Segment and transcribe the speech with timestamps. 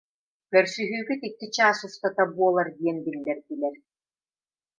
[0.53, 3.75] Көрсүһүүгүт икки чаас устата буолар диэн биллэрдилэр